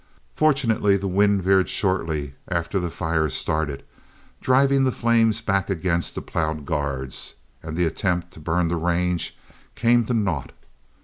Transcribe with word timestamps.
Fortunately 0.33 0.97
the 0.97 1.07
wind 1.07 1.43
veered 1.43 1.69
shortly 1.69 2.33
after 2.47 2.79
the 2.79 2.89
fires 2.89 3.35
started, 3.35 3.83
driving 4.41 4.83
the 4.83 4.91
flames 4.91 5.41
back 5.41 5.69
against 5.69 6.15
the 6.15 6.23
plowed 6.23 6.65
guards, 6.65 7.35
and 7.61 7.77
the 7.77 7.85
attempt 7.85 8.31
to 8.33 8.39
burn 8.39 8.67
the 8.67 8.77
range 8.77 9.37
came 9.75 10.03
to 10.05 10.15
naught. 10.15 10.53